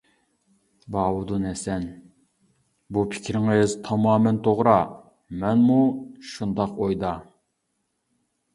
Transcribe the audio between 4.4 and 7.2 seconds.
توغرا، مەنمۇ شۇنداق ئويدا.